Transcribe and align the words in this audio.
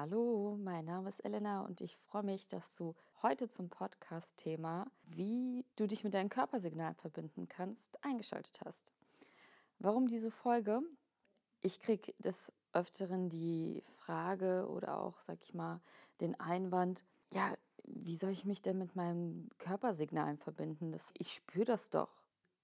Hallo, 0.00 0.56
mein 0.62 0.84
Name 0.84 1.08
ist 1.08 1.24
Elena 1.24 1.62
und 1.62 1.80
ich 1.80 1.96
freue 1.96 2.22
mich, 2.22 2.46
dass 2.46 2.76
du 2.76 2.94
heute 3.20 3.48
zum 3.48 3.68
Podcast-Thema, 3.68 4.86
wie 5.02 5.64
du 5.74 5.88
dich 5.88 6.04
mit 6.04 6.14
deinem 6.14 6.28
Körpersignal 6.28 6.94
verbinden 6.94 7.48
kannst, 7.48 8.04
eingeschaltet 8.04 8.60
hast. 8.64 8.92
Warum 9.80 10.06
diese 10.06 10.30
Folge? 10.30 10.82
Ich 11.62 11.80
kriege 11.80 12.14
des 12.18 12.52
Öfteren 12.72 13.28
die 13.28 13.82
Frage 13.96 14.68
oder 14.68 15.00
auch, 15.00 15.20
sag 15.20 15.42
ich 15.42 15.52
mal, 15.52 15.80
den 16.20 16.38
Einwand, 16.38 17.04
ja, 17.34 17.56
wie 17.82 18.14
soll 18.14 18.30
ich 18.30 18.44
mich 18.44 18.62
denn 18.62 18.78
mit 18.78 18.94
meinen 18.94 19.50
Körpersignalen 19.58 20.38
verbinden? 20.38 20.92
Das, 20.92 21.10
ich 21.18 21.32
spüre 21.32 21.64
das 21.64 21.90
doch. 21.90 22.22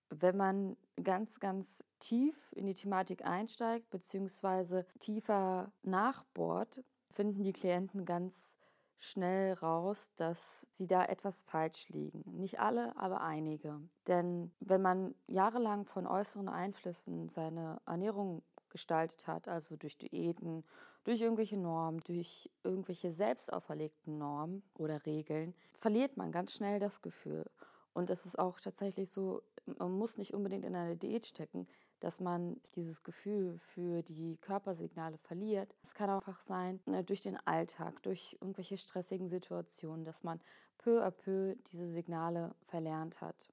Wenn 0.09 0.37
man 0.37 0.77
ganz, 1.03 1.41
ganz 1.41 1.83
tief 1.99 2.53
in 2.53 2.67
die 2.67 2.75
Thematik 2.75 3.25
einsteigt, 3.25 3.91
beziehungsweise 3.91 4.87
tiefer 5.01 5.73
nachbohrt, 5.83 6.85
finden 7.15 7.45
die 7.45 7.53
Klienten 7.53 8.05
ganz 8.05 8.59
schnell 8.97 9.55
raus, 9.55 10.11
dass 10.17 10.67
sie 10.71 10.87
da 10.87 11.05
etwas 11.05 11.43
falsch 11.43 11.89
liegen. 11.89 12.23
Nicht 12.39 12.61
alle, 12.61 12.97
aber 12.97 13.21
einige. 13.21 13.81
Denn 14.07 14.53
wenn 14.61 14.83
man 14.83 15.15
jahrelang 15.27 15.85
von 15.85 16.07
äußeren 16.07 16.49
Einflüssen 16.49 17.29
seine 17.29 17.81
Ernährung 17.87 18.43
gestaltet 18.71 19.27
hat, 19.27 19.47
also 19.49 19.77
durch 19.77 19.97
Diäten, 19.99 20.65
durch 21.05 21.21
irgendwelche 21.21 21.57
Normen, 21.57 22.01
durch 22.05 22.51
irgendwelche 22.63 23.11
selbst 23.11 23.53
auferlegten 23.53 24.19
Normen 24.19 24.63
oder 24.79 25.05
Regeln, 25.07 25.55
verliert 25.79 26.17
man 26.17 26.33
ganz 26.33 26.55
schnell 26.55 26.81
das 26.81 27.03
Gefühl. 27.03 27.49
Und 27.93 28.11
es 28.11 28.27
ist 28.27 28.39
auch 28.39 28.59
tatsächlich 28.59 29.11
so, 29.11 29.43
man 29.79 29.93
muss 29.93 30.19
nicht 30.19 30.35
unbedingt 30.35 30.65
in 30.65 30.75
einer 30.75 30.97
Diät 30.97 31.27
stecken 31.27 31.69
dass 32.01 32.21
man 32.21 32.61
dieses 32.75 33.03
Gefühl 33.03 33.59
für 33.59 34.03
die 34.03 34.37
Körpersignale 34.39 35.19
verliert. 35.19 35.75
Es 35.83 35.95
kann 35.95 36.11
auch 36.11 36.27
einfach 36.27 36.41
sein, 36.43 36.81
ne, 36.87 37.05
durch 37.05 37.23
den 37.23 37.37
Alltag, 37.47 38.03
durch 38.03 38.37
irgendwelche 38.41 38.77
stressigen 38.77 39.29
Situationen, 39.29 40.05
dass 40.05 40.23
man 40.23 40.41
peu 40.79 41.05
à 41.05 41.11
peu 41.11 41.57
diese 41.73 41.89
Signale 41.89 42.55
verlernt 42.67 43.21
hat. 43.21 43.49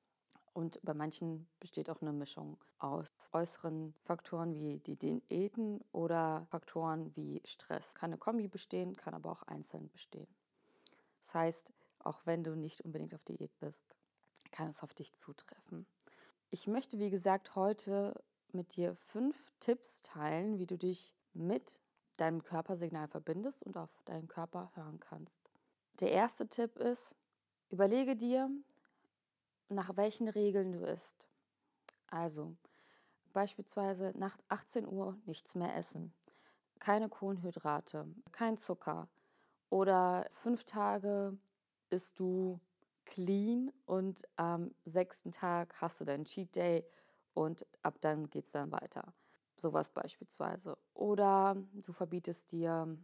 Und 0.53 0.79
bei 0.83 0.93
manchen 0.93 1.47
besteht 1.59 1.89
auch 1.89 2.01
eine 2.01 2.11
Mischung 2.11 2.57
aus 2.77 3.07
äußeren 3.31 3.93
Faktoren 4.03 4.55
wie 4.55 4.79
die 4.79 4.97
Diäten 4.97 5.81
oder 5.93 6.45
Faktoren 6.49 7.15
wie 7.15 7.41
Stress. 7.45 7.95
Kann 7.95 8.09
eine 8.09 8.17
Kombi 8.17 8.49
bestehen, 8.49 8.97
kann 8.97 9.13
aber 9.13 9.31
auch 9.31 9.43
einzeln 9.43 9.89
bestehen. 9.91 10.27
Das 11.23 11.35
heißt, 11.35 11.71
auch 11.99 12.25
wenn 12.25 12.43
du 12.43 12.55
nicht 12.55 12.81
unbedingt 12.81 13.13
auf 13.13 13.23
Diät 13.23 13.57
bist, 13.59 13.95
kann 14.51 14.69
es 14.69 14.83
auf 14.83 14.93
dich 14.93 15.13
zutreffen. 15.13 15.85
Ich 16.49 16.67
möchte, 16.67 16.99
wie 16.99 17.09
gesagt, 17.09 17.55
heute 17.55 18.21
mit 18.53 18.75
dir 18.75 18.95
fünf 18.95 19.35
Tipps 19.59 20.01
teilen, 20.03 20.57
wie 20.59 20.65
du 20.65 20.77
dich 20.77 21.13
mit 21.33 21.81
deinem 22.17 22.43
Körpersignal 22.43 23.07
verbindest 23.07 23.63
und 23.63 23.77
auf 23.77 23.89
deinen 24.05 24.27
Körper 24.27 24.71
hören 24.75 24.99
kannst. 24.99 25.49
Der 25.99 26.11
erste 26.11 26.47
Tipp 26.47 26.77
ist, 26.77 27.15
überlege 27.69 28.15
dir, 28.15 28.49
nach 29.69 29.95
welchen 29.95 30.27
Regeln 30.27 30.71
du 30.71 30.85
isst. 30.85 31.27
Also 32.07 32.55
beispielsweise 33.33 34.13
nach 34.15 34.37
18 34.49 34.87
Uhr 34.87 35.17
nichts 35.25 35.55
mehr 35.55 35.75
essen, 35.75 36.13
keine 36.79 37.09
Kohlenhydrate, 37.09 38.05
kein 38.31 38.57
Zucker 38.57 39.07
oder 39.69 40.29
fünf 40.33 40.63
Tage 40.65 41.37
isst 41.89 42.19
du 42.19 42.59
clean 43.05 43.71
und 43.85 44.27
am 44.35 44.73
sechsten 44.85 45.31
Tag 45.31 45.73
hast 45.79 46.01
du 46.01 46.05
deinen 46.05 46.25
Cheat 46.25 46.55
Day 46.55 46.85
und 47.33 47.65
ab 47.81 47.97
dann 48.01 48.29
geht 48.29 48.45
es 48.45 48.51
dann 48.51 48.71
weiter. 48.71 49.13
Sowas 49.55 49.89
beispielsweise. 49.89 50.77
Oder 50.93 51.55
du 51.73 51.93
verbietest 51.93 52.51
dir 52.51 52.97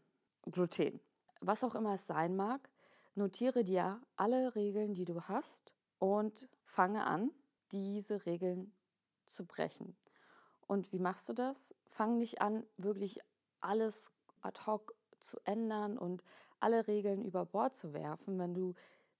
Gluten. 0.44 1.00
Was 1.42 1.64
auch 1.64 1.76
immer 1.76 1.94
es 1.94 2.08
sein 2.08 2.36
mag, 2.36 2.70
notiere 3.16 3.64
dir 3.64 4.02
alle 4.16 4.56
Regeln, 4.56 4.94
die 4.94 5.06
du 5.06 5.22
hast 5.22 5.74
und 6.00 6.48
fange 6.66 7.04
an, 7.06 7.32
diese 7.72 8.26
Regeln 8.26 8.74
zu 9.26 9.46
brechen. 9.46 9.96
Und 10.68 10.92
wie 10.92 11.00
machst 11.00 11.30
du 11.30 11.34
das? 11.34 11.76
Fang 11.88 12.18
nicht 12.18 12.42
an, 12.42 12.66
wirklich 12.78 13.20
alles 13.60 14.12
ad 14.42 14.60
hoc 14.66 14.96
zu 15.20 15.40
ändern 15.44 15.98
und 15.98 16.24
alle 16.60 16.88
Regeln 16.88 17.24
über 17.24 17.46
Bord 17.46 17.76
zu 17.76 17.94
werfen, 17.94 18.40
wenn 18.40 18.54
du 18.54 18.74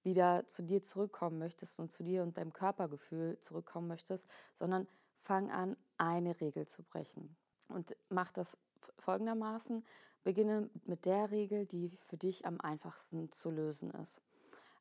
wieder 0.04 0.46
zu 0.48 0.64
dir 0.64 0.82
zurückkommen 0.82 1.38
möchtest 1.38 1.80
und 1.80 1.92
zu 1.92 2.04
dir 2.04 2.24
und 2.24 2.38
deinem 2.38 2.54
Körpergefühl 2.54 3.40
zurückkommen 3.42 3.88
möchtest, 3.88 4.28
sondern 4.56 4.88
fang 5.28 5.52
an, 5.52 5.76
eine 5.98 6.40
Regel 6.40 6.68
zu 6.68 6.84
brechen. 6.84 7.36
Und 7.68 7.96
mach 8.10 8.32
das 8.32 8.58
folgendermaßen. 9.00 9.86
Beginne 10.24 10.70
mit 10.86 11.06
der 11.06 11.32
Regel, 11.32 11.66
die 11.66 11.90
für 12.08 12.18
dich 12.18 12.46
am 12.46 12.60
einfachsten 12.62 13.32
zu 13.34 13.50
lösen 13.50 13.92
ist. 13.92 14.22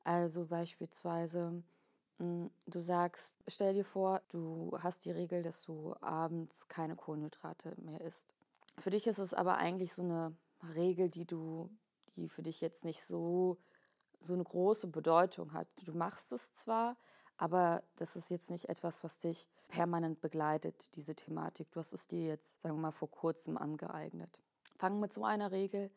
Also 0.05 0.47
beispielsweise, 0.47 1.63
hm, 2.19 2.51
du 2.67 2.81
sagst, 2.81 3.35
stell 3.49 3.75
dir 3.75 3.85
vor, 3.85 4.23
du 4.29 4.77
hast 4.81 5.05
die 5.05 5.11
Regel, 5.11 5.43
dass 5.43 5.63
du 5.63 5.95
abends 6.01 6.69
keine 6.69 6.95
Kohlenhydrate 6.95 7.75
mehr 7.81 8.01
isst. 8.01 8.33
Für 8.79 8.91
dich 8.91 9.07
ist 9.09 9.19
es 9.19 9.35
aber 9.35 9.57
eigentlich 9.57 9.93
so 9.93 10.03
eine 10.03 10.37
Regel, 10.75 11.11
die 11.11 11.27
du, 11.27 11.71
die 12.15 12.29
für 12.29 12.43
dich 12.43 12.61
jetzt 12.61 12.85
nicht 12.85 13.03
so 13.03 13.59
so 14.21 14.33
eine 14.33 14.45
große 14.45 14.89
Bedeutung 14.89 15.53
hat. 15.53 15.69
Du 15.85 15.93
machst 15.93 16.33
es 16.33 16.53
zwar, 16.55 16.97
aber 17.37 17.83
das 17.97 18.17
ist 18.17 18.31
jetzt 18.31 18.51
nicht 18.51 18.69
etwas, 18.69 19.05
was 19.05 19.19
dich 19.19 19.49
permanent 19.69 20.21
begleitet, 20.21 20.95
diese 20.97 21.15
Thematik. 21.15 21.71
Du 21.73 21.81
hast 21.81 21.93
es 21.93 22.09
dir 22.09 22.27
jetzt, 22.27 22.61
sagen 22.63 22.77
wir 22.77 22.83
mal, 22.83 22.93
vor 22.93 23.11
kurzem 23.11 23.59
angeeignet. 23.59 24.41
Fang 24.77 25.01
mit 25.01 25.13
so 25.13 25.25
einer 25.25 25.51
Regel 25.51 25.91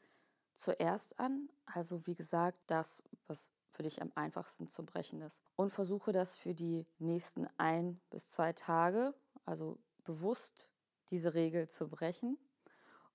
zuerst 0.56 1.20
an. 1.20 1.50
Also 1.66 2.06
wie 2.08 2.16
gesagt, 2.16 2.60
das, 2.68 3.04
was 3.28 3.52
für 3.72 3.84
dich 3.84 4.02
am 4.02 4.12
einfachsten 4.16 4.68
zu 4.68 4.86
brechen 4.86 5.22
ist. 5.22 5.40
Und 5.56 5.72
versuche 5.72 6.12
das 6.12 6.36
für 6.36 6.54
die 6.54 6.86
nächsten 6.98 7.48
ein 7.58 8.02
bis 8.10 8.30
zwei 8.30 8.52
Tage, 8.52 9.14
also 9.46 9.78
bewusst 10.04 10.70
diese 11.12 11.34
Regel 11.34 11.70
zu 11.70 11.88
brechen. 11.88 12.38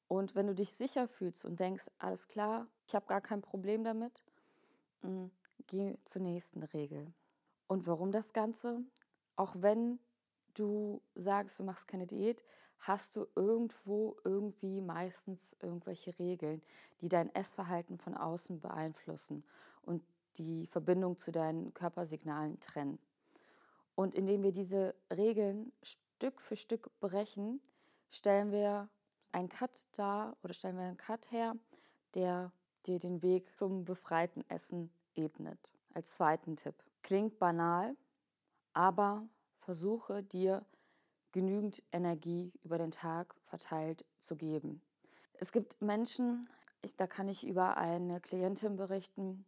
Und 0.09 0.35
wenn 0.35 0.47
du 0.47 0.55
dich 0.55 0.73
sicher 0.73 1.09
fühlst 1.09 1.45
und 1.45 1.61
denkst, 1.61 1.91
alles 1.99 2.29
klar, 2.29 2.67
ich 2.87 2.95
habe 2.95 3.07
gar 3.07 3.21
kein 3.21 3.43
Problem 3.43 3.85
damit, 3.85 4.23
hm, 5.03 5.31
geh 5.67 5.97
zur 6.05 6.23
nächsten 6.23 6.63
Regel. 6.63 7.13
Und 7.67 7.87
warum 7.87 8.13
das 8.13 8.33
Ganze? 8.33 8.83
Auch 9.37 9.57
wenn 9.59 9.99
du 10.55 11.01
sagst, 11.15 11.59
du 11.59 11.65
machst 11.65 11.89
keine 11.89 12.07
Diät, 12.07 12.45
hast 12.79 13.17
du 13.17 13.27
irgendwo 13.35 14.17
irgendwie 14.25 14.81
meistens 14.81 15.57
irgendwelche 15.61 16.19
Regeln, 16.19 16.63
die 17.01 17.09
dein 17.09 17.35
Essverhalten 17.35 17.99
von 17.99 18.15
außen 18.15 18.61
beeinflussen 18.61 19.45
und 19.83 20.03
die 20.37 20.67
Verbindung 20.67 21.17
zu 21.17 21.33
deinen 21.33 21.73
Körpersignalen 21.75 22.61
trennen. 22.61 22.99
Und 23.95 24.15
indem 24.15 24.43
wir 24.43 24.53
diese 24.53 24.95
Regeln 25.11 25.73
Stück 25.83 26.41
für 26.41 26.57
Stück 26.57 26.91
brechen, 27.01 27.61
stellen 28.11 28.53
wir 28.53 28.89
einen 29.33 29.49
Cut 29.49 29.87
dar 29.93 30.37
oder 30.43 30.53
stellen 30.53 30.77
wir 30.77 30.85
einen 30.85 30.97
Cut 30.97 31.31
her, 31.31 31.57
der 32.15 32.53
dir 32.87 32.99
den 32.99 33.23
Weg 33.23 33.57
zum 33.57 33.85
befreiten 33.85 34.45
Essen 34.49 34.91
ebnet. 35.15 35.73
Als 35.95 36.15
zweiten 36.17 36.57
Tipp. 36.57 36.75
Klingt 37.05 37.39
banal, 37.39 37.95
aber 38.73 39.29
versuche 39.59 40.23
dir 40.23 40.65
genügend 41.33 41.83
Energie 41.93 42.51
über 42.63 42.79
den 42.79 42.93
Tag 42.93 43.35
verteilt 43.45 44.07
zu 44.21 44.37
geben. 44.37 44.81
Es 45.35 45.53
gibt 45.53 45.83
Menschen, 45.83 46.49
ich, 46.81 46.97
da 46.97 47.07
kann 47.07 47.29
ich 47.29 47.47
über 47.47 47.77
eine 47.77 48.23
Klientin 48.23 48.77
berichten, 48.77 49.45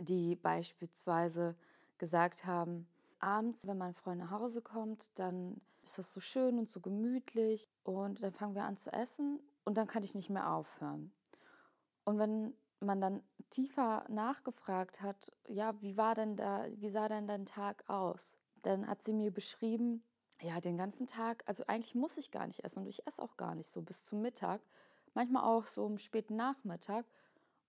die 0.00 0.34
beispielsweise 0.34 1.54
gesagt 1.98 2.44
haben, 2.44 2.88
abends, 3.20 3.68
wenn 3.68 3.78
mein 3.78 3.94
Freund 3.94 4.18
nach 4.18 4.32
Hause 4.32 4.62
kommt, 4.62 5.16
dann 5.20 5.60
ist 5.84 5.98
das 5.98 6.10
so 6.10 6.18
schön 6.18 6.58
und 6.58 6.68
so 6.68 6.80
gemütlich 6.80 7.68
und 7.84 8.20
dann 8.20 8.32
fangen 8.32 8.56
wir 8.56 8.64
an 8.64 8.76
zu 8.76 8.92
essen 8.92 9.38
und 9.62 9.76
dann 9.76 9.86
kann 9.86 10.02
ich 10.02 10.16
nicht 10.16 10.28
mehr 10.28 10.52
aufhören. 10.52 11.12
Und 12.02 12.18
wenn 12.18 12.52
man 12.80 13.00
dann 13.00 13.22
tiefer 13.52 14.04
nachgefragt 14.08 15.00
hat, 15.00 15.30
ja, 15.46 15.80
wie 15.80 15.96
war 15.96 16.14
denn 16.14 16.36
da, 16.36 16.66
wie 16.74 16.90
sah 16.90 17.08
denn 17.08 17.28
dein 17.28 17.46
Tag 17.46 17.88
aus? 17.88 18.36
Dann 18.62 18.88
hat 18.88 19.02
sie 19.02 19.12
mir 19.12 19.30
beschrieben, 19.30 20.02
ja, 20.40 20.60
den 20.60 20.76
ganzen 20.76 21.06
Tag, 21.06 21.44
also 21.46 21.64
eigentlich 21.68 21.94
muss 21.94 22.16
ich 22.16 22.30
gar 22.30 22.46
nicht 22.46 22.64
essen 22.64 22.80
und 22.80 22.88
ich 22.88 23.06
esse 23.06 23.22
auch 23.22 23.36
gar 23.36 23.54
nicht 23.54 23.70
so 23.70 23.82
bis 23.82 24.04
zum 24.04 24.20
Mittag, 24.20 24.60
manchmal 25.14 25.44
auch 25.44 25.66
so 25.66 25.86
im 25.86 25.98
späten 25.98 26.34
Nachmittag 26.34 27.06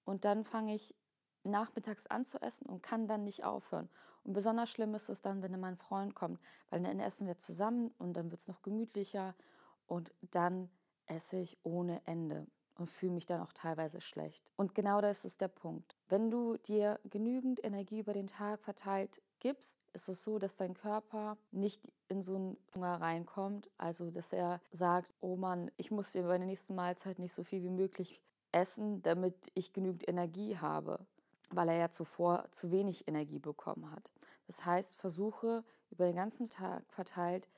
und 0.06 0.26
dann 0.26 0.44
fange 0.44 0.74
ich 0.74 0.96
nachmittags 1.44 2.08
an 2.08 2.26
zu 2.26 2.42
essen 2.42 2.68
und 2.68 2.82
kann 2.82 3.08
dann 3.08 3.26
nicht 3.26 3.44
aufhören. 3.44 3.90
Und 4.24 4.34
besonders 4.34 4.70
schlimm 4.70 4.96
ist 4.96 5.10
es 5.10 5.22
dann, 5.22 5.42
wenn 5.42 5.60
mein 5.60 5.76
Freund 5.76 6.16
kommt, 6.16 6.40
weil 6.70 6.82
dann 6.82 7.00
essen 7.00 7.28
wir 7.28 7.38
zusammen 7.38 7.94
und 7.98 8.14
dann 8.14 8.32
wird 8.32 8.40
es 8.40 8.48
noch 8.48 8.62
gemütlicher 8.62 9.36
und 9.86 10.14
dann 10.32 10.70
esse 11.06 11.38
ich 11.38 11.58
ohne 11.64 12.02
Ende 12.06 12.48
und 12.76 12.90
fühle 12.90 13.14
mich 13.14 13.26
dann 13.26 13.42
auch 13.42 13.54
teilweise 13.54 14.02
schlecht. 14.02 14.50
Und 14.56 14.76
genau 14.76 15.02
das 15.02 15.26
ist 15.26 15.42
der 15.42 15.48
Punkt. 15.48 15.96
Wenn 16.10 16.32
du 16.32 16.58
dir 16.58 17.00
genügend 17.04 17.64
Energie 17.64 18.00
über 18.00 18.14
den 18.14 18.28
Tag 18.28 18.62
verteilt 18.62 19.22
gibst, 19.40 19.80
ist 19.94 20.10
es 20.10 20.24
so, 20.24 20.40
dass 20.40 20.56
dein 20.56 20.74
Körper 20.74 21.38
nicht 21.52 21.92
in 22.08 22.22
so 22.24 22.36
einen 22.36 22.58
Hunger 22.74 23.00
reinkommt. 23.00 23.70
Also, 23.78 24.10
dass 24.10 24.34
er 24.34 24.62
sagt, 24.72 25.14
oh 25.22 25.36
Mann, 25.36 25.72
ich 25.78 25.92
muss 25.92 26.12
dir 26.12 26.24
bei 26.24 26.38
der 26.38 26.48
nächsten 26.48 26.76
Mahlzeit 26.76 27.20
nicht 27.20 27.34
so 27.34 27.44
viel 27.44 27.62
wie 27.62 27.70
möglich 27.70 28.22
essen, 28.52 29.02
damit 29.02 29.52
ich 29.54 29.74
genügend 29.74 30.08
Energie 30.08 30.58
habe, 30.58 31.06
weil 31.50 31.70
er 31.70 31.76
ja 31.76 31.90
zuvor 31.90 32.46
zu 32.52 32.72
wenig 32.72 33.08
Energie 33.08 33.40
bekommen 33.40 33.92
hat. 33.92 34.14
Das 34.48 34.66
heißt, 34.66 34.96
versuche 34.96 35.64
über 35.92 36.06
den 36.06 36.16
ganzen 36.16 36.50
Tag 36.50 36.84
verteilt 36.92 37.50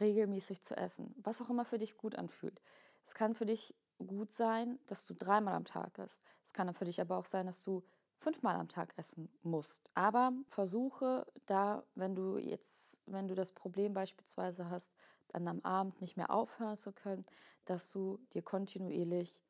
regelmäßig 0.00 0.62
zu 0.62 0.76
essen, 0.76 1.14
was 1.22 1.40
auch 1.40 1.50
immer 1.50 1.64
für 1.64 1.78
dich 1.78 1.96
gut 1.96 2.16
anfühlt. 2.16 2.60
Es 3.06 3.14
kann 3.14 3.34
für 3.34 3.46
dich 3.46 3.74
gut 4.06 4.32
sein, 4.32 4.78
dass 4.86 5.04
du 5.04 5.14
dreimal 5.14 5.54
am 5.54 5.64
Tag 5.64 5.98
isst. 5.98 6.22
Es 6.44 6.52
kann 6.52 6.72
für 6.74 6.84
dich 6.84 7.00
aber 7.00 7.16
auch 7.16 7.24
sein, 7.24 7.46
dass 7.46 7.62
du 7.62 7.82
fünfmal 8.18 8.56
am 8.56 8.68
Tag 8.68 8.94
essen 8.96 9.28
musst. 9.42 9.90
Aber 9.94 10.32
versuche 10.48 11.26
da, 11.46 11.84
wenn 11.94 12.14
du 12.14 12.38
jetzt, 12.38 12.98
wenn 13.06 13.28
du 13.28 13.34
das 13.34 13.52
Problem 13.52 13.92
beispielsweise 13.92 14.70
hast, 14.70 14.92
dann 15.28 15.48
am 15.48 15.60
Abend 15.60 16.00
nicht 16.00 16.16
mehr 16.16 16.30
aufhören 16.30 16.76
zu 16.76 16.92
können, 16.92 17.26
dass 17.64 17.90
du 17.90 18.18
dir 18.32 18.42
kontinuierlich 18.42 19.42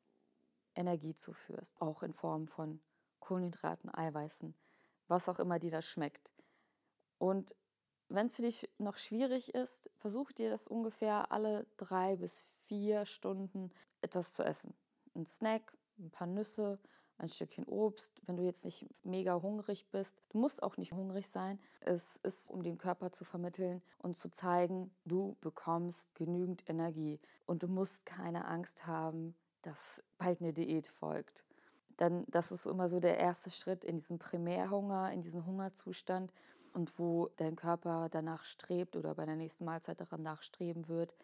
Energie 0.75 1.15
zuführst, 1.15 1.79
auch 1.81 2.03
in 2.03 2.13
Form 2.13 2.47
von 2.47 2.81
Kohlenhydraten, 3.19 3.93
Eiweißen, 3.93 4.53
was 5.07 5.29
auch 5.29 5.39
immer 5.39 5.59
dir 5.59 5.71
das 5.71 5.85
schmeckt. 5.85 6.29
Und 7.17 7.55
wenn 8.09 8.27
es 8.27 8.35
für 8.35 8.41
dich 8.41 8.69
noch 8.77 8.97
schwierig 8.97 9.53
ist, 9.55 9.89
versuch 9.95 10.31
dir 10.31 10.49
das 10.49 10.67
ungefähr 10.67 11.31
alle 11.31 11.65
drei 11.77 12.17
bis 12.17 12.43
vier 12.67 13.05
Stunden 13.05 13.71
etwas 14.01 14.33
zu 14.33 14.43
essen. 14.43 14.73
Ein 15.15 15.25
Snack, 15.25 15.77
ein 15.97 16.11
paar 16.11 16.27
Nüsse, 16.27 16.79
ein 17.17 17.29
Stückchen 17.29 17.65
Obst, 17.65 18.21
wenn 18.25 18.35
du 18.37 18.43
jetzt 18.43 18.65
nicht 18.65 18.87
mega 19.03 19.41
hungrig 19.41 19.87
bist. 19.91 20.21
Du 20.29 20.37
musst 20.37 20.61
auch 20.61 20.77
nicht 20.77 20.91
hungrig 20.91 21.27
sein. 21.27 21.59
Es 21.79 22.17
ist, 22.17 22.49
um 22.49 22.61
dem 22.63 22.77
Körper 22.77 23.11
zu 23.11 23.23
vermitteln 23.23 23.81
und 23.99 24.17
zu 24.17 24.29
zeigen, 24.29 24.93
du 25.05 25.37
bekommst 25.41 26.13
genügend 26.15 26.69
Energie 26.69 27.19
und 27.45 27.63
du 27.63 27.67
musst 27.67 28.05
keine 28.05 28.45
Angst 28.45 28.85
haben, 28.85 29.35
dass 29.61 30.03
bald 30.17 30.41
eine 30.41 30.53
Diät 30.53 30.87
folgt. 30.87 31.45
Dann, 31.97 32.25
das 32.27 32.51
ist 32.51 32.65
immer 32.65 32.89
so 32.89 32.99
der 32.99 33.17
erste 33.17 33.49
Schritt 33.49 33.85
in 33.85 33.95
diesem 33.95 34.19
Primärhunger, 34.19 35.13
in 35.13 35.21
diesen 35.21 35.45
Hungerzustand 35.45 36.33
und 36.73 36.99
wo 36.99 37.29
dein 37.37 37.55
Körper 37.55 38.09
danach 38.11 38.43
strebt 38.43 38.97
oder 38.97 39.15
bei 39.15 39.25
der 39.25 39.37
nächsten 39.37 39.63
Mahlzeit 39.63 40.05
danach 40.09 40.41
streben 40.41 40.89
wird, 40.89 41.15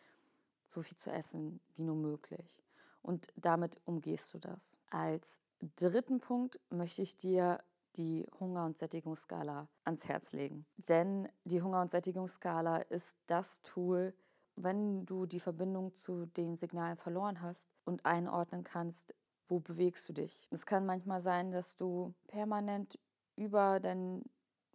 so 0.71 0.81
viel 0.81 0.97
zu 0.97 1.11
essen 1.11 1.59
wie 1.75 1.83
nur 1.83 1.95
möglich. 1.95 2.63
Und 3.01 3.27
damit 3.35 3.79
umgehst 3.85 4.33
du 4.33 4.39
das. 4.39 4.77
Als 4.89 5.39
dritten 5.75 6.19
Punkt 6.19 6.59
möchte 6.69 7.01
ich 7.01 7.17
dir 7.17 7.63
die 7.97 8.27
Hunger- 8.39 8.65
und 8.65 8.77
Sättigungsskala 8.77 9.67
ans 9.83 10.07
Herz 10.07 10.31
legen. 10.31 10.65
Denn 10.77 11.27
die 11.43 11.61
Hunger- 11.61 11.81
und 11.81 11.91
Sättigungsskala 11.91 12.77
ist 12.77 13.17
das 13.27 13.61
Tool, 13.63 14.13
wenn 14.55 15.05
du 15.05 15.25
die 15.25 15.39
Verbindung 15.39 15.93
zu 15.93 16.25
den 16.25 16.57
Signalen 16.57 16.97
verloren 16.97 17.41
hast 17.41 17.69
und 17.83 18.05
einordnen 18.05 18.63
kannst, 18.63 19.15
wo 19.47 19.59
bewegst 19.59 20.07
du 20.07 20.13
dich. 20.13 20.47
Es 20.51 20.65
kann 20.65 20.85
manchmal 20.85 21.21
sein, 21.21 21.51
dass 21.51 21.75
du 21.75 22.13
permanent 22.27 22.97
über 23.35 23.79
dein 23.79 24.23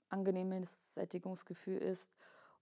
angenehmes 0.09 0.95
Sättigungsgefühl 0.95 1.79
ist 1.79 2.09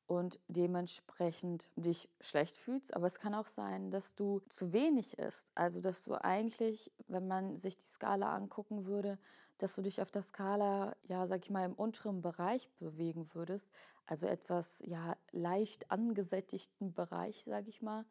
und 0.06 0.38
dementsprechend 0.48 1.70
dich 1.76 2.08
schlecht 2.20 2.56
fühlst. 2.58 2.94
Aber 2.94 3.06
es 3.06 3.18
kann 3.18 3.34
auch 3.34 3.46
sein, 3.46 3.90
dass 3.90 4.14
du 4.14 4.40
zu 4.48 4.72
wenig 4.72 5.18
isst. 5.18 5.48
Also, 5.54 5.80
dass 5.80 6.04
du 6.04 6.14
eigentlich, 6.14 6.92
wenn 7.08 7.26
man 7.26 7.56
sich 7.56 7.76
die 7.76 7.86
Skala 7.86 8.34
angucken 8.34 8.86
würde, 8.86 9.18
dass 9.58 9.74
du 9.76 9.82
dich 9.82 10.02
auf 10.02 10.10
der 10.10 10.22
Skala, 10.22 10.96
ja, 11.04 11.26
sag 11.26 11.44
ich 11.44 11.50
mal, 11.50 11.64
im 11.64 11.74
unteren 11.74 12.20
Bereich 12.20 12.70
bewegen 12.78 13.30
würdest. 13.32 13.70
Also 14.06 14.26
etwas, 14.26 14.82
ja, 14.84 15.16
leicht 15.32 15.90
angesättigten 15.90 16.92
Bereich, 16.92 17.44
sag 17.46 17.66
ich 17.68 17.80
mal. 17.80 18.04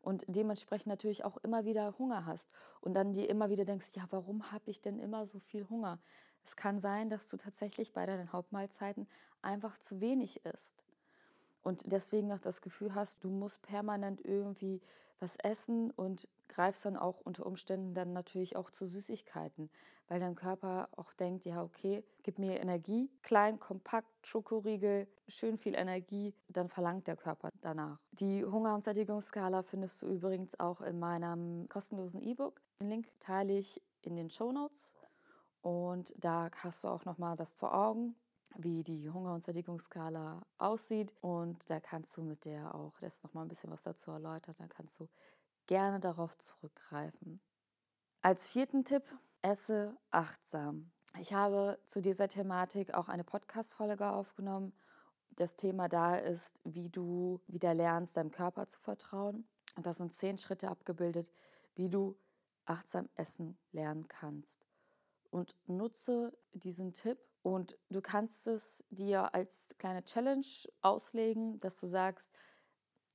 Und 0.00 0.24
dementsprechend 0.26 0.86
natürlich 0.86 1.24
auch 1.24 1.36
immer 1.38 1.64
wieder 1.64 1.96
Hunger 1.98 2.26
hast. 2.26 2.48
Und 2.80 2.94
dann 2.94 3.12
dir 3.12 3.28
immer 3.28 3.50
wieder 3.50 3.64
denkst, 3.64 3.94
ja, 3.94 4.06
warum 4.10 4.50
habe 4.50 4.70
ich 4.70 4.80
denn 4.80 4.98
immer 4.98 5.26
so 5.26 5.38
viel 5.38 5.68
Hunger? 5.68 6.00
Es 6.44 6.56
kann 6.56 6.78
sein, 6.78 7.10
dass 7.10 7.28
du 7.28 7.36
tatsächlich 7.36 7.92
bei 7.92 8.06
deinen 8.06 8.32
Hauptmahlzeiten 8.32 9.08
einfach 9.42 9.78
zu 9.78 10.00
wenig 10.00 10.44
isst 10.44 10.85
und 11.66 11.82
deswegen 11.90 12.32
auch 12.32 12.38
das 12.38 12.60
Gefühl 12.60 12.94
hast, 12.94 13.24
du 13.24 13.28
musst 13.28 13.60
permanent 13.62 14.24
irgendwie 14.24 14.80
was 15.18 15.34
essen 15.36 15.90
und 15.90 16.28
greifst 16.46 16.84
dann 16.84 16.96
auch 16.96 17.20
unter 17.24 17.44
Umständen 17.44 17.92
dann 17.92 18.12
natürlich 18.12 18.54
auch 18.54 18.70
zu 18.70 18.86
Süßigkeiten, 18.86 19.68
weil 20.06 20.20
dein 20.20 20.36
Körper 20.36 20.88
auch 20.96 21.12
denkt, 21.14 21.44
ja, 21.44 21.64
okay, 21.64 22.04
gib 22.22 22.38
mir 22.38 22.60
Energie, 22.60 23.10
klein, 23.22 23.58
kompakt, 23.58 24.06
Schokoriegel, 24.24 25.08
schön 25.26 25.58
viel 25.58 25.74
Energie, 25.74 26.34
dann 26.48 26.68
verlangt 26.68 27.08
der 27.08 27.16
Körper 27.16 27.50
danach. 27.62 27.98
Die 28.12 28.44
Hunger- 28.44 28.76
und 28.76 28.84
Sättigungsskala 28.84 29.64
findest 29.64 30.02
du 30.02 30.06
übrigens 30.06 30.60
auch 30.60 30.80
in 30.82 31.00
meinem 31.00 31.68
kostenlosen 31.68 32.22
E-Book. 32.22 32.60
Den 32.80 32.90
Link 32.90 33.08
teile 33.18 33.58
ich 33.58 33.82
in 34.02 34.14
den 34.14 34.30
Show 34.30 34.52
Notes 34.52 34.94
und 35.62 36.14
da 36.16 36.48
hast 36.62 36.84
du 36.84 36.88
auch 36.88 37.04
nochmal 37.06 37.34
das 37.34 37.56
vor 37.56 37.74
Augen, 37.74 38.14
wie 38.58 38.82
die 38.82 39.10
Hunger- 39.10 39.34
und 39.34 39.44
Sättigungsskala 39.44 40.42
aussieht. 40.58 41.12
Und 41.20 41.58
da 41.68 41.80
kannst 41.80 42.16
du 42.16 42.22
mit 42.22 42.44
der 42.44 42.74
auch, 42.74 42.98
das 43.00 43.22
nochmal 43.22 43.44
ein 43.44 43.48
bisschen 43.48 43.70
was 43.70 43.82
dazu 43.82 44.10
erläutern, 44.10 44.54
da 44.58 44.66
kannst 44.66 44.98
du 45.00 45.08
gerne 45.66 46.00
darauf 46.00 46.36
zurückgreifen. 46.38 47.40
Als 48.22 48.48
vierten 48.48 48.84
Tipp, 48.84 49.04
esse 49.42 49.96
achtsam. 50.10 50.90
Ich 51.18 51.32
habe 51.32 51.78
zu 51.86 52.02
dieser 52.02 52.28
Thematik 52.28 52.94
auch 52.94 53.08
eine 53.08 53.24
Podcast-Folge 53.24 54.10
aufgenommen. 54.10 54.72
Das 55.30 55.56
Thema 55.56 55.88
da 55.88 56.16
ist, 56.16 56.58
wie 56.64 56.88
du 56.88 57.40
wieder 57.46 57.74
lernst, 57.74 58.16
deinem 58.16 58.30
Körper 58.30 58.66
zu 58.66 58.80
vertrauen. 58.80 59.46
Und 59.76 59.86
da 59.86 59.94
sind 59.94 60.14
zehn 60.14 60.38
Schritte 60.38 60.68
abgebildet, 60.68 61.30
wie 61.74 61.88
du 61.88 62.16
achtsam 62.64 63.08
essen 63.14 63.56
lernen 63.72 64.08
kannst. 64.08 64.66
Und 65.30 65.54
nutze 65.66 66.36
diesen 66.52 66.94
Tipp 66.94 67.18
und 67.46 67.78
du 67.90 68.00
kannst 68.00 68.48
es 68.48 68.84
dir 68.90 69.32
als 69.32 69.76
kleine 69.78 70.04
Challenge 70.04 70.44
auslegen, 70.82 71.60
dass 71.60 71.78
du 71.78 71.86
sagst, 71.86 72.28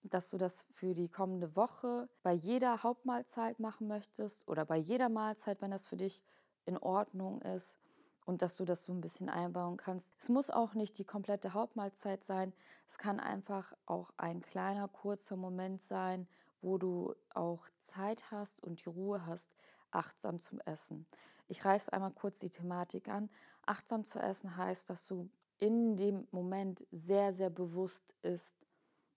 dass 0.04 0.30
du 0.30 0.38
das 0.38 0.66
für 0.72 0.94
die 0.94 1.10
kommende 1.10 1.54
Woche 1.58 2.08
bei 2.24 2.32
jeder 2.32 2.82
Hauptmahlzeit 2.82 3.60
machen 3.60 3.90
möchtest 3.90 4.48
oder 4.48 4.64
bei 4.64 4.78
jeder 4.78 5.10
Mahlzeit, 5.10 5.62
wenn 5.62 5.72
das 5.72 5.86
für 5.86 5.98
dich 5.98 6.24
in 6.64 6.78
Ordnung 6.78 7.42
ist 7.42 7.78
und 8.24 8.42
dass 8.42 8.56
du 8.56 8.64
das 8.64 8.84
so 8.84 8.94
ein 8.94 9.02
bisschen 9.02 9.28
einbauen 9.28 9.76
kannst. 9.76 10.08
Es 10.18 10.30
muss 10.30 10.50
auch 10.50 10.76
nicht 10.76 10.98
die 10.98 11.04
komplette 11.04 11.54
Hauptmahlzeit 11.54 12.24
sein. 12.24 12.54
Es 12.88 12.98
kann 12.98 13.20
einfach 13.20 13.74
auch 13.86 14.14
ein 14.16 14.42
kleiner, 14.42 14.88
kurzer 14.88 15.36
Moment 15.36 15.82
sein, 15.82 16.26
wo 16.62 16.78
du 16.78 17.14
auch 17.34 17.68
Zeit 17.82 18.32
hast 18.32 18.64
und 18.64 18.86
die 18.86 18.90
Ruhe 18.90 19.26
hast, 19.26 19.50
achtsam 19.92 20.40
zum 20.40 20.62
Essen. 20.62 21.06
Ich 21.52 21.66
reiße 21.66 21.92
einmal 21.92 22.12
kurz 22.12 22.40
die 22.40 22.50
Thematik 22.50 23.10
an. 23.10 23.30
Achtsam 23.66 24.06
zu 24.06 24.20
essen 24.20 24.58
heißt, 24.58 24.90
dass 24.90 25.06
du 25.06 25.30
in 25.58 25.96
dem 25.96 26.28
Moment 26.32 26.86
sehr, 26.92 27.34
sehr 27.34 27.50
bewusst 27.50 28.16
ist, 28.24 28.56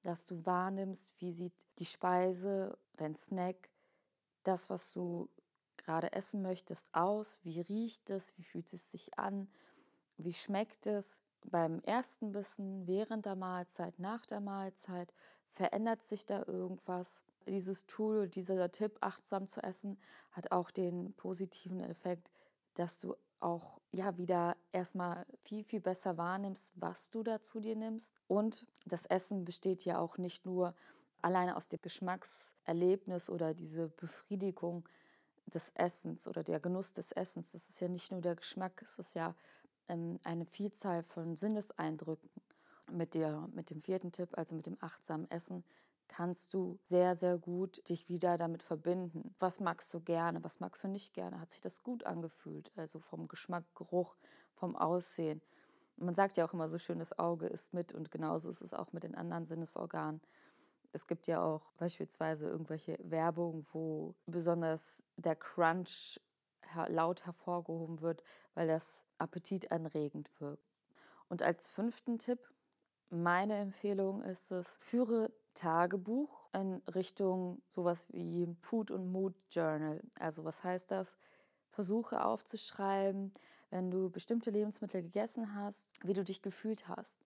dass 0.02 0.26
du 0.26 0.44
wahrnimmst, 0.44 1.10
wie 1.18 1.32
sieht 1.32 1.54
die 1.78 1.86
Speise, 1.86 2.76
dein 2.96 3.14
Snack, 3.14 3.70
das, 4.42 4.68
was 4.68 4.92
du 4.92 5.30
gerade 5.78 6.12
essen 6.12 6.42
möchtest, 6.42 6.94
aus, 6.94 7.38
wie 7.42 7.60
riecht 7.60 8.10
es, 8.10 8.36
wie 8.36 8.44
fühlt 8.44 8.72
es 8.72 8.90
sich 8.90 9.18
an, 9.18 9.48
wie 10.18 10.34
schmeckt 10.34 10.86
es 10.86 11.22
beim 11.50 11.80
ersten 11.80 12.32
Bissen, 12.32 12.86
während 12.86 13.26
der 13.26 13.36
Mahlzeit, 13.36 13.98
nach 13.98 14.26
der 14.26 14.40
Mahlzeit, 14.40 15.12
verändert 15.52 16.02
sich 16.02 16.26
da 16.26 16.44
irgendwas. 16.46 17.22
Dieses 17.46 17.86
Tool, 17.86 18.28
dieser 18.28 18.70
Tipp, 18.72 18.98
achtsam 19.00 19.46
zu 19.46 19.62
essen, 19.62 19.98
hat 20.32 20.52
auch 20.52 20.70
den 20.70 21.12
positiven 21.14 21.80
Effekt, 21.80 22.30
dass 22.74 22.98
du 22.98 23.14
auch 23.44 23.80
ja 23.92 24.16
wieder 24.16 24.56
erstmal 24.72 25.24
viel, 25.44 25.64
viel 25.64 25.80
besser 25.80 26.16
wahrnimmst, 26.16 26.72
was 26.76 27.10
du 27.10 27.22
da 27.22 27.40
zu 27.40 27.60
dir 27.60 27.76
nimmst. 27.76 28.14
Und 28.26 28.66
das 28.86 29.06
Essen 29.06 29.44
besteht 29.44 29.84
ja 29.84 29.98
auch 29.98 30.18
nicht 30.18 30.46
nur 30.46 30.74
alleine 31.22 31.56
aus 31.56 31.68
dem 31.68 31.80
Geschmackserlebnis 31.80 33.30
oder 33.30 33.54
diese 33.54 33.88
Befriedigung 33.88 34.88
des 35.46 35.70
Essens 35.74 36.26
oder 36.26 36.42
der 36.42 36.60
Genuss 36.60 36.92
des 36.92 37.12
Essens. 37.12 37.52
Das 37.52 37.68
ist 37.68 37.80
ja 37.80 37.88
nicht 37.88 38.10
nur 38.10 38.20
der 38.20 38.34
Geschmack, 38.34 38.80
es 38.82 38.98
ist 38.98 39.14
ja 39.14 39.34
ähm, 39.88 40.18
eine 40.24 40.46
Vielzahl 40.46 41.02
von 41.02 41.36
Sinneseindrücken. 41.36 42.30
Mit, 42.92 43.14
der, 43.14 43.48
mit 43.54 43.70
dem 43.70 43.80
vierten 43.80 44.12
Tipp, 44.12 44.36
also 44.36 44.54
mit 44.54 44.66
dem 44.66 44.76
achtsamen 44.78 45.30
Essen, 45.30 45.64
kannst 46.16 46.54
du 46.54 46.78
sehr, 46.88 47.16
sehr 47.16 47.38
gut 47.38 47.88
dich 47.88 48.09
wieder 48.09 48.37
damit 48.37 48.62
verbinden. 48.62 49.35
Was 49.40 49.59
magst 49.59 49.92
du 49.92 50.00
gerne, 50.00 50.44
was 50.44 50.61
magst 50.61 50.85
du 50.85 50.88
nicht 50.88 51.12
gerne? 51.12 51.40
Hat 51.40 51.50
sich 51.50 51.61
das 51.61 51.83
gut 51.83 52.04
angefühlt? 52.04 52.71
Also 52.76 53.00
vom 53.00 53.26
Geschmack, 53.26 53.64
Geruch, 53.75 54.14
vom 54.54 54.76
Aussehen. 54.76 55.42
Man 55.97 56.14
sagt 56.14 56.37
ja 56.37 56.44
auch 56.44 56.52
immer 56.52 56.68
so 56.68 56.78
schön, 56.78 57.00
das 57.00 57.18
Auge 57.18 57.47
ist 57.47 57.75
mit 57.75 57.92
und 57.92 58.12
genauso 58.12 58.49
ist 58.49 58.61
es 58.61 58.75
auch 58.75 58.92
mit 58.92 59.02
den 59.02 59.16
anderen 59.16 59.44
Sinnesorganen. 59.44 60.21
Es 60.92 61.09
gibt 61.09 61.26
ja 61.26 61.42
auch 61.42 61.73
beispielsweise 61.78 62.49
irgendwelche 62.49 62.97
Werbung, 63.02 63.66
wo 63.73 64.14
besonders 64.26 65.02
der 65.16 65.35
Crunch 65.35 66.21
laut 66.87 67.26
hervorgehoben 67.26 68.00
wird, 68.02 68.23
weil 68.54 68.68
das 68.68 69.04
appetitanregend 69.18 70.30
wirkt. 70.40 70.76
Und 71.28 71.42
als 71.42 71.66
fünften 71.66 72.18
Tipp, 72.18 72.38
meine 73.11 73.56
Empfehlung 73.56 74.23
ist 74.23 74.52
es, 74.52 74.76
führe 74.76 75.33
Tagebuch 75.54 76.49
in 76.52 76.82
Richtung 76.94 77.62
sowas 77.68 78.06
wie 78.11 78.46
Food 78.61 78.90
und 78.90 79.11
Mood 79.11 79.34
Journal. 79.50 80.00
Also 80.18 80.44
was 80.44 80.62
heißt 80.62 80.90
das? 80.90 81.16
Versuche 81.70 82.25
aufzuschreiben, 82.25 83.32
wenn 83.70 83.90
du 83.90 84.11
bestimmte 84.11 84.50
Lebensmittel 84.50 85.02
gegessen 85.02 85.54
hast, 85.54 85.88
wie 86.04 86.12
du 86.12 86.23
dich 86.23 86.42
gefühlt 86.42 86.87
hast. 86.88 87.18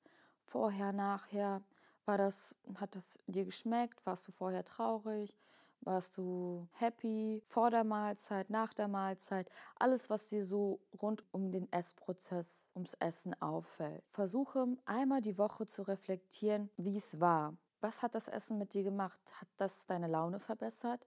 Vorher, 0.47 0.93
nachher, 0.93 1.63
war 2.07 2.17
das, 2.17 2.57
hat 2.77 2.97
das 2.97 3.19
dir 3.27 3.45
geschmeckt? 3.45 4.05
Warst 4.07 4.27
du 4.27 4.33
vorher 4.33 4.65
traurig? 4.65 5.37
Warst 5.83 6.17
du 6.17 6.67
happy 6.73 7.43
vor 7.47 7.71
der 7.71 7.85
Mahlzeit, 7.85 8.51
nach 8.51 8.73
der 8.73 8.89
Mahlzeit? 8.89 9.51
Alles, 9.79 10.11
was 10.11 10.27
dir 10.27 10.43
so 10.43 10.81
rund 11.01 11.23
um 11.31 11.53
den 11.53 11.71
Essprozess, 11.73 12.71
ums 12.75 12.95
Essen 12.95 13.41
auffällt. 13.41 14.03
Versuche 14.11 14.67
einmal 14.87 15.21
die 15.21 15.39
Woche 15.39 15.67
zu 15.67 15.83
reflektieren, 15.83 16.71
wie 16.77 16.97
es 16.97 17.21
war. 17.21 17.57
Was 17.81 18.03
hat 18.03 18.15
das 18.15 18.29
Essen 18.29 18.59
mit 18.59 18.75
dir 18.75 18.83
gemacht? 18.83 19.21
Hat 19.41 19.49
das 19.57 19.87
deine 19.87 20.09
Laune 20.09 20.41
verbessert? 20.41 21.07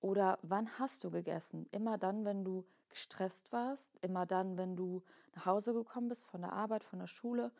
Oder 0.00 0.38
wann 0.42 0.78
hast 0.78 1.02
du 1.02 1.10
gegessen? 1.10 1.66
Immer 1.72 1.98
dann, 1.98 2.24
wenn 2.24 2.44
du 2.44 2.64
gestresst 2.88 3.52
warst? 3.52 3.96
Immer 4.02 4.26
dann, 4.26 4.56
wenn 4.56 4.76
du 4.76 5.02
nach 5.34 5.46
Hause 5.46 5.72
gekommen 5.72 6.08
bist 6.08 6.26
von 6.26 6.42
der 6.42 6.52
Arbeit, 6.52 6.84
von 6.84 7.00
der 7.00 7.06
Schule? 7.08 7.50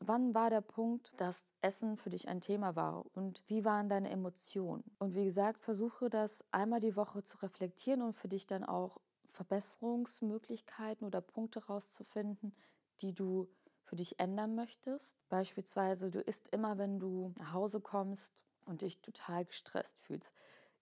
Wann 0.00 0.34
war 0.34 0.50
der 0.50 0.60
Punkt, 0.60 1.12
dass 1.16 1.44
Essen 1.62 1.96
für 1.96 2.10
dich 2.10 2.28
ein 2.28 2.40
Thema 2.40 2.76
war 2.76 3.04
und 3.14 3.42
wie 3.46 3.64
waren 3.64 3.88
deine 3.88 4.10
Emotionen? 4.10 4.84
Und 4.98 5.14
wie 5.14 5.24
gesagt, 5.24 5.62
versuche 5.62 6.10
das 6.10 6.44
einmal 6.52 6.80
die 6.80 6.96
Woche 6.96 7.22
zu 7.24 7.38
reflektieren 7.38 8.02
und 8.02 8.12
für 8.12 8.28
dich 8.28 8.46
dann 8.46 8.64
auch 8.64 9.00
Verbesserungsmöglichkeiten 9.30 11.06
oder 11.06 11.20
Punkte 11.20 11.64
rauszufinden, 11.64 12.54
die 13.00 13.14
du 13.14 13.48
für 13.86 13.96
dich 13.96 14.18
ändern 14.18 14.54
möchtest. 14.54 15.16
Beispielsweise, 15.28 16.10
du 16.10 16.20
isst 16.20 16.48
immer, 16.48 16.76
wenn 16.78 16.98
du 16.98 17.32
nach 17.38 17.52
Hause 17.52 17.80
kommst 17.80 18.34
und 18.64 18.82
dich 18.82 19.00
total 19.00 19.44
gestresst 19.44 20.00
fühlst. 20.00 20.32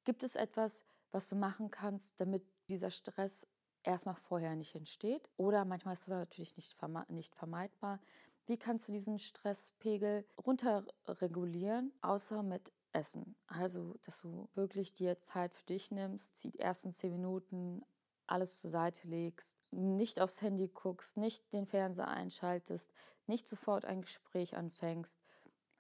Gibt 0.05 0.25
es 0.25 0.35
etwas, 0.37 0.85
was 1.13 1.29
du 1.29 1.37
machen 1.37 1.71
kannst, 1.71 2.21
damit 2.21 2.45
dieser 2.69 2.91
Stress 2.91 3.47
erstmal 3.83 4.17
vorher 4.17 4.57
nicht 4.57 4.75
entsteht? 4.75 5.31
Oder 5.37 5.65
manchmal 5.65 5.95
ist 5.95 6.09
das 6.09 6.19
natürlich 6.19 6.57
nicht, 6.57 7.35
vermeidbar. 7.35 8.01
Wie 8.47 8.59
kannst 8.59 8.89
du 8.89 8.93
diesen 8.93 9.19
Stresspegel 9.19 10.27
runterregulieren, 10.45 11.93
außer 12.03 12.43
mit 12.43 12.73
Essen? 12.93 13.37
Also, 13.47 13.95
dass 14.03 14.21
du 14.21 14.49
wirklich 14.55 14.93
dir 14.93 15.19
Zeit 15.19 15.55
für 15.55 15.65
dich 15.65 15.91
nimmst, 15.91 16.43
die 16.45 16.59
ersten 16.59 16.93
zehn 16.93 17.13
Minuten 17.13 17.83
alles 18.27 18.61
zur 18.61 18.71
Seite 18.71 19.07
legst, 19.09 19.59
nicht 19.75 20.21
aufs 20.21 20.43
Handy 20.43 20.69
guckst, 20.69 21.17
nicht 21.17 21.53
den 21.53 21.67
Fernseher 21.67 22.09
einschaltest, 22.09 22.93
nicht 23.27 23.49
sofort 23.49 23.85
ein 23.85 24.03
Gespräch 24.03 24.57
anfängst. 24.57 25.19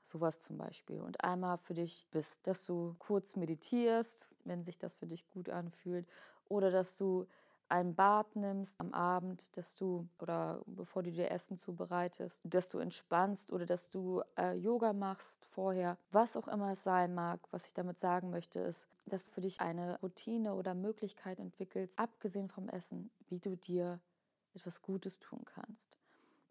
Sowas 0.02 0.40
zum 0.40 0.58
Beispiel. 0.58 1.00
Und 1.00 1.24
einmal 1.24 1.56
für 1.58 1.74
dich 1.74 2.06
bist, 2.10 2.46
dass 2.46 2.66
du 2.66 2.94
kurz 2.98 3.36
meditierst, 3.36 4.28
wenn 4.44 4.62
sich 4.62 4.78
das 4.78 4.94
für 4.94 5.06
dich 5.06 5.26
gut 5.30 5.48
anfühlt. 5.48 6.06
Oder 6.48 6.70
dass 6.70 6.98
du 6.98 7.26
ein 7.74 7.96
Bad 7.96 8.36
nimmst 8.36 8.78
am 8.78 8.94
Abend, 8.94 9.56
dass 9.56 9.74
du 9.74 10.06
oder 10.20 10.62
bevor 10.64 11.02
du 11.02 11.10
dir 11.10 11.32
Essen 11.32 11.58
zubereitest, 11.58 12.40
dass 12.44 12.68
du 12.68 12.78
entspannst 12.78 13.52
oder 13.52 13.66
dass 13.66 13.90
du 13.90 14.22
äh, 14.38 14.56
Yoga 14.56 14.92
machst 14.92 15.44
vorher, 15.46 15.98
was 16.12 16.36
auch 16.36 16.46
immer 16.46 16.70
es 16.70 16.84
sein 16.84 17.14
mag. 17.14 17.40
Was 17.50 17.66
ich 17.66 17.74
damit 17.74 17.98
sagen 17.98 18.30
möchte, 18.30 18.60
ist, 18.60 18.86
dass 19.06 19.24
du 19.24 19.32
für 19.32 19.40
dich 19.40 19.60
eine 19.60 19.98
Routine 20.02 20.54
oder 20.54 20.74
Möglichkeit 20.74 21.40
entwickelst, 21.40 21.98
abgesehen 21.98 22.48
vom 22.48 22.68
Essen, 22.68 23.10
wie 23.28 23.40
du 23.40 23.56
dir 23.56 23.98
etwas 24.54 24.80
Gutes 24.80 25.18
tun 25.18 25.44
kannst. 25.44 25.98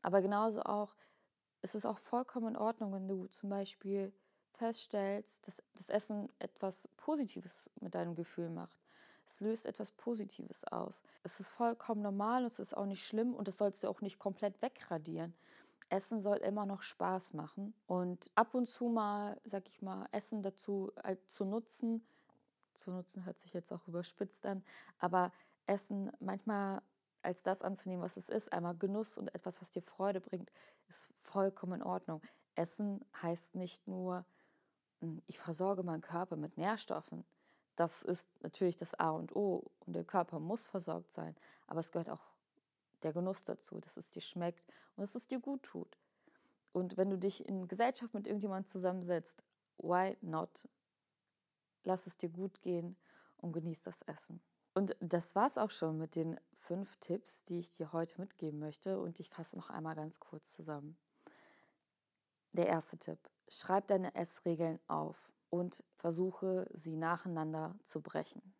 Aber 0.01 0.21
genauso 0.21 0.63
auch 0.63 0.93
ist 1.61 1.73
es 1.73 1.85
auch 1.85 1.99
vollkommen 1.99 2.49
in 2.49 2.57
Ordnung, 2.57 2.91
wenn 2.91 3.07
du 3.07 3.27
zum 3.27 3.49
Beispiel 3.49 4.11
feststellst, 4.55 5.47
dass 5.47 5.63
das 5.77 5.87
Essen 5.87 6.27
etwas 6.39 6.89
Positives 6.97 7.69
mit 7.79 7.95
deinem 7.95 8.13
Gefühl 8.13 8.49
macht 8.49 8.82
es 9.27 9.39
löst 9.41 9.65
etwas 9.65 9.91
Positives 9.91 10.63
aus. 10.65 11.03
Es 11.23 11.39
ist 11.39 11.49
vollkommen 11.49 12.01
normal, 12.01 12.45
es 12.45 12.59
ist 12.59 12.75
auch 12.75 12.85
nicht 12.85 13.05
schlimm 13.05 13.33
und 13.33 13.47
das 13.47 13.57
sollst 13.57 13.83
du 13.83 13.87
auch 13.87 14.01
nicht 14.01 14.19
komplett 14.19 14.61
wegradieren. 14.61 15.33
Essen 15.89 16.21
soll 16.21 16.37
immer 16.37 16.65
noch 16.65 16.81
Spaß 16.81 17.33
machen 17.33 17.73
und 17.85 18.31
ab 18.35 18.53
und 18.55 18.67
zu 18.69 18.85
mal, 18.85 19.39
sag 19.45 19.67
ich 19.67 19.81
mal, 19.81 20.07
Essen 20.11 20.41
dazu 20.41 20.91
äh, 21.03 21.17
zu 21.27 21.45
nutzen. 21.45 22.05
Zu 22.73 22.91
nutzen 22.91 23.25
hört 23.25 23.39
sich 23.39 23.53
jetzt 23.53 23.71
auch 23.71 23.87
überspitzt 23.87 24.45
an, 24.45 24.63
aber 24.99 25.31
Essen 25.67 26.11
manchmal 26.19 26.81
als 27.21 27.41
das 27.43 27.61
anzunehmen, 27.61 28.03
was 28.03 28.17
es 28.17 28.29
ist, 28.29 28.51
einmal 28.51 28.75
Genuss 28.75 29.17
und 29.17 29.33
etwas, 29.33 29.61
was 29.61 29.71
dir 29.71 29.81
Freude 29.81 30.19
bringt, 30.19 30.51
ist 30.89 31.09
vollkommen 31.21 31.81
in 31.81 31.83
Ordnung. 31.83 32.21
Essen 32.55 33.03
heißt 33.21 33.55
nicht 33.55 33.87
nur, 33.87 34.25
hm, 34.99 35.21
ich 35.27 35.39
versorge 35.39 35.83
meinen 35.83 36.01
Körper 36.01 36.35
mit 36.35 36.57
Nährstoffen. 36.57 37.23
Das 37.75 38.03
ist 38.03 38.27
natürlich 38.41 38.77
das 38.77 38.93
A 38.99 39.11
und 39.11 39.35
O 39.35 39.71
und 39.85 39.93
der 39.93 40.03
Körper 40.03 40.39
muss 40.39 40.65
versorgt 40.65 41.11
sein, 41.11 41.35
aber 41.67 41.79
es 41.79 41.91
gehört 41.91 42.09
auch 42.09 42.21
der 43.01 43.13
Genuss 43.13 43.43
dazu, 43.43 43.79
dass 43.79 43.97
es 43.97 44.11
dir 44.11 44.21
schmeckt 44.21 44.63
und 44.95 45.01
dass 45.01 45.15
es 45.15 45.27
dir 45.27 45.39
gut 45.39 45.63
tut. 45.63 45.97
Und 46.71 46.97
wenn 46.97 47.09
du 47.09 47.17
dich 47.17 47.47
in 47.47 47.67
Gesellschaft 47.67 48.13
mit 48.13 48.27
irgendjemandem 48.27 48.65
zusammensetzt, 48.65 49.43
why 49.77 50.17
not? 50.21 50.67
Lass 51.83 52.07
es 52.07 52.17
dir 52.17 52.29
gut 52.29 52.61
gehen 52.61 52.95
und 53.37 53.51
genieß 53.51 53.81
das 53.81 54.01
Essen. 54.03 54.41
Und 54.73 54.95
das 54.99 55.35
war 55.35 55.47
es 55.47 55.57
auch 55.57 55.69
schon 55.69 55.97
mit 55.97 56.15
den 56.15 56.39
fünf 56.53 56.95
Tipps, 56.97 57.43
die 57.43 57.59
ich 57.59 57.71
dir 57.71 57.93
heute 57.93 58.19
mitgeben 58.19 58.59
möchte. 58.59 58.99
Und 58.99 59.19
ich 59.19 59.29
fasse 59.29 59.55
noch 59.55 59.69
einmal 59.69 59.95
ganz 59.95 60.19
kurz 60.19 60.53
zusammen. 60.55 60.97
Der 62.53 62.67
erste 62.67 62.97
Tipp. 62.97 63.19
Schreib 63.49 63.87
deine 63.87 64.15
Essregeln 64.15 64.79
auf 64.87 65.32
und 65.53 65.83
versuche 65.97 66.67
sie 66.73 66.95
nacheinander 66.95 67.77
zu 67.83 68.01
brechen. 68.01 68.55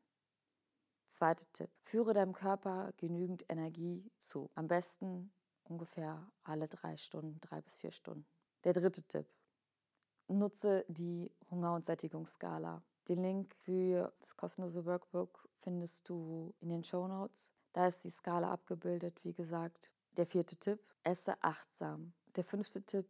Zweiter 1.10 1.52
Tipp. 1.52 1.72
Führe 1.82 2.14
deinem 2.14 2.34
Körper 2.34 2.94
genügend 2.98 3.44
Energie 3.50 4.12
zu. 4.20 4.52
Am 4.54 4.68
besten 4.68 5.34
ungefähr 5.64 6.32
alle 6.44 6.68
drei 6.68 6.96
Stunden, 6.98 7.40
drei 7.42 7.62
bis 7.62 7.74
vier 7.74 7.90
Stunden. 7.90 8.28
Der 8.64 8.74
dritte 8.74 9.02
Tipp. 9.08 9.26
Nutze 10.28 10.86
die 10.88 11.32
Hunger- 11.50 11.74
und 11.74 11.84
Sättigungsskala. 11.84 12.84
Den 13.08 13.24
Link 13.24 13.56
für 13.64 14.14
das 14.20 14.38
kostenlose 14.38 14.86
Workbook 14.86 15.50
findest 15.62 16.08
du 16.08 16.54
in 16.60 16.70
den 16.70 16.84
Show 16.84 17.08
Notes. 17.08 17.54
Da 17.74 17.88
ist 17.88 18.04
die 18.04 18.12
Skala 18.12 18.52
abgebildet, 18.52 19.20
wie 19.24 19.34
gesagt. 19.34 19.90
Der 20.18 20.28
vierte 20.28 20.58
Tipp. 20.58 20.80
Esse 21.04 21.44
achtsam. 21.44 22.14
Der 22.36 22.44
fünfte 22.44 22.84
Tipp 22.84 23.10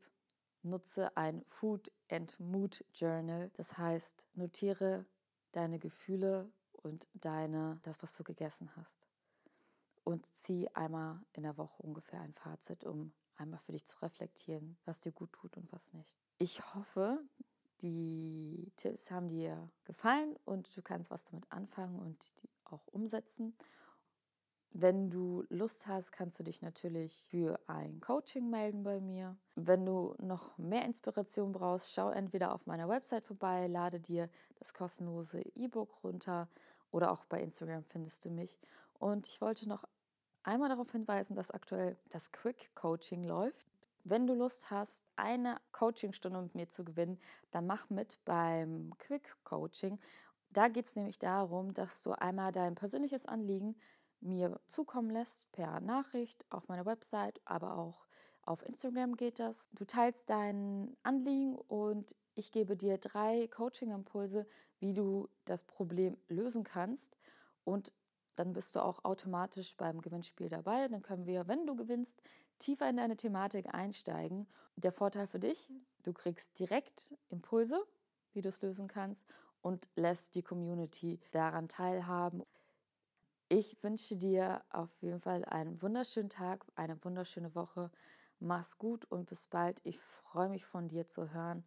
nutze 0.63 1.15
ein 1.17 1.43
Food 1.49 1.91
and 2.13 2.39
Mood 2.39 2.83
Journal. 2.93 3.49
Das 3.55 3.77
heißt, 3.77 4.27
notiere 4.35 5.05
deine 5.51 5.79
Gefühle 5.79 6.51
und 6.71 7.07
deine, 7.13 7.79
das, 7.83 8.01
was 8.01 8.13
du 8.15 8.23
gegessen 8.23 8.69
hast. 8.75 9.07
Und 10.03 10.25
zieh 10.35 10.67
einmal 10.69 11.21
in 11.33 11.43
der 11.43 11.57
Woche 11.57 11.81
ungefähr 11.81 12.21
ein 12.21 12.33
Fazit, 12.33 12.83
um 12.83 13.13
einmal 13.35 13.59
für 13.59 13.71
dich 13.71 13.85
zu 13.85 13.97
reflektieren, 14.01 14.77
was 14.85 15.01
dir 15.01 15.11
gut 15.11 15.31
tut 15.33 15.57
und 15.57 15.71
was 15.71 15.91
nicht. 15.93 16.17
Ich 16.37 16.73
hoffe, 16.73 17.19
die 17.81 18.71
Tipps 18.75 19.11
haben 19.11 19.29
dir 19.29 19.69
gefallen 19.85 20.35
und 20.45 20.75
du 20.75 20.81
kannst 20.81 21.09
was 21.09 21.23
damit 21.23 21.51
anfangen 21.51 21.99
und 21.99 22.41
die 22.41 22.49
auch 22.65 22.85
umsetzen. 22.87 23.55
Wenn 24.75 25.11
du 25.11 25.45
Lust 25.49 25.85
hast, 25.85 26.11
kannst 26.11 26.39
du 26.39 26.43
dich 26.43 26.63
natürlich 26.63 27.27
für 27.29 27.59
ein 27.67 28.01
Coaching 28.01 28.49
melden 28.49 28.81
bei 28.81 28.99
mir. 28.99 29.37
Wenn 29.53 29.85
du 29.85 30.15
noch 30.17 30.57
mehr 30.57 30.83
Inspiration 30.85 31.51
brauchst, 31.51 31.93
schau 31.93 32.09
entweder 32.09 32.55
auf 32.55 32.65
meiner 32.65 32.89
Website 32.89 33.23
vorbei, 33.23 33.67
lade 33.67 33.99
dir 33.99 34.29
das 34.57 34.73
kostenlose 34.73 35.41
E-Book 35.55 36.03
runter 36.03 36.49
oder 36.89 37.11
auch 37.11 37.23
bei 37.25 37.39
Instagram 37.39 37.83
findest 37.83 38.25
du 38.25 38.31
mich. 38.31 38.57
Und 38.97 39.27
ich 39.27 39.41
wollte 39.41 39.69
noch 39.69 39.87
einmal 40.41 40.69
darauf 40.69 40.91
hinweisen, 40.91 41.35
dass 41.35 41.51
aktuell 41.51 41.95
das 42.09 42.31
Quick 42.31 42.73
Coaching 42.73 43.23
läuft. 43.25 43.67
Wenn 44.03 44.25
du 44.25 44.33
Lust 44.33 44.71
hast, 44.71 45.03
eine 45.15 45.61
Coachingstunde 45.71 46.41
mit 46.41 46.55
mir 46.55 46.67
zu 46.67 46.83
gewinnen, 46.83 47.19
dann 47.51 47.67
mach 47.67 47.91
mit 47.91 48.17
beim 48.25 48.91
Quick 48.97 49.35
Coaching. 49.43 49.99
Da 50.49 50.67
geht 50.67 50.87
es 50.87 50.95
nämlich 50.95 51.19
darum, 51.19 51.75
dass 51.75 52.01
du 52.01 52.13
einmal 52.13 52.51
dein 52.51 52.73
persönliches 52.73 53.27
Anliegen 53.27 53.75
mir 54.23 54.59
zukommen 54.67 55.09
lässt 55.09 55.51
per 55.51 55.79
Nachricht 55.81 56.45
auf 56.49 56.67
meiner 56.67 56.85
Website, 56.85 57.41
aber 57.45 57.77
auch 57.77 58.05
auf 58.45 58.65
Instagram 58.65 59.15
geht 59.15 59.39
das. 59.39 59.69
Du 59.73 59.85
teilst 59.85 60.29
dein 60.29 60.95
Anliegen 61.03 61.55
und 61.55 62.15
ich 62.35 62.51
gebe 62.51 62.75
dir 62.75 62.97
drei 62.97 63.47
Coaching-Impulse, 63.47 64.45
wie 64.79 64.93
du 64.93 65.29
das 65.45 65.63
Problem 65.63 66.17
lösen 66.27 66.63
kannst. 66.63 67.17
Und 67.63 67.93
dann 68.35 68.53
bist 68.53 68.75
du 68.75 68.81
auch 68.81 69.05
automatisch 69.05 69.77
beim 69.77 70.01
Gewinnspiel 70.01 70.49
dabei. 70.49 70.87
Dann 70.87 71.03
können 71.03 71.25
wir, 71.25 71.47
wenn 71.47 71.65
du 71.65 71.75
gewinnst, 71.75 72.21
tiefer 72.59 72.89
in 72.89 72.97
deine 72.97 73.15
Thematik 73.15 73.73
einsteigen. 73.73 74.47
Der 74.75 74.91
Vorteil 74.91 75.27
für 75.27 75.39
dich, 75.39 75.69
du 76.03 76.13
kriegst 76.13 76.57
direkt 76.59 77.15
Impulse, 77.29 77.81
wie 78.33 78.41
du 78.41 78.49
es 78.49 78.61
lösen 78.61 78.87
kannst 78.87 79.25
und 79.61 79.87
lässt 79.95 80.35
die 80.35 80.43
Community 80.43 81.19
daran 81.31 81.69
teilhaben. 81.69 82.43
Ich 83.55 83.77
wünsche 83.83 84.15
dir 84.17 84.63
auf 84.71 84.89
jeden 84.99 85.21
Fall 85.21 85.45
einen 85.45 85.79
wunderschönen 85.83 86.31
Tag, 86.31 86.65
eine 86.73 86.97
wunderschöne 87.05 87.53
Woche. 87.53 87.91
Mach's 88.39 88.79
gut 88.79 89.05
und 89.05 89.27
bis 89.29 89.45
bald. 89.45 89.79
Ich 89.83 89.99
freue 89.99 90.49
mich 90.49 90.65
von 90.65 90.87
dir 90.87 91.05
zu 91.05 91.31
hören. 91.31 91.61